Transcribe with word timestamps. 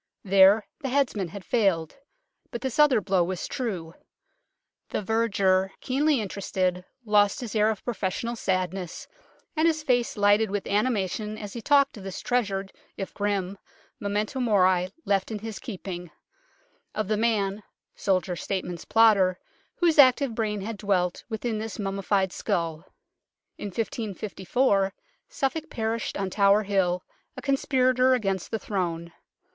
There 0.23 0.65
the 0.79 0.89
headsman 0.89 1.27
had 1.27 1.45
failed, 1.45 1.95
but 2.49 2.61
this 2.61 2.79
other 2.79 3.01
blow 3.01 3.23
was 3.23 3.47
true. 3.47 3.93
The 4.89 5.03
verger, 5.03 5.73
keenly 5.79 6.19
interested, 6.19 6.83
lost 7.05 7.39
his 7.39 7.55
air 7.55 7.69
of 7.69 7.85
professional 7.85 8.35
sadness, 8.35 9.07
and 9.55 9.67
his 9.67 9.83
face 9.83 10.17
lighted 10.17 10.49
with 10.49 10.65
animation 10.65 11.37
as 11.37 11.53
he 11.53 11.61
talked 11.61 11.97
of 11.97 12.03
this 12.03 12.19
treasured 12.19 12.73
if 12.97 13.13
grim 13.13 13.59
memento 13.99 14.39
mori 14.39 14.89
left 15.05 15.29
in 15.29 15.37
his 15.37 15.59
keep 15.59 15.87
ing; 15.87 16.09
of 16.95 17.07
the 17.07 17.15
man 17.15 17.61
soldier, 17.93 18.35
statesman, 18.35 18.77
plotter 18.89 19.37
whose 19.75 19.99
active 19.99 20.33
brain 20.33 20.61
had 20.61 20.77
dwelt 20.79 21.23
within 21.29 21.59
this 21.59 21.77
mummi 21.77 22.03
fied 22.03 22.33
skull. 22.33 22.85
In 23.59 23.67
1554 23.67 24.95
Suffolk 25.29 25.69
perished 25.69 26.17
on 26.17 26.31
Tower 26.31 26.63
Hill, 26.63 27.03
a 27.37 27.41
conspirator 27.43 28.15
against 28.15 28.49
the 28.49 28.57
Throne. 28.57 29.13